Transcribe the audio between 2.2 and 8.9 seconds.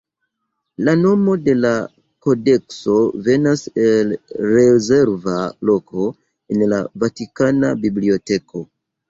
kodekso venas el rezerva loko en la Vatikana biblioteko.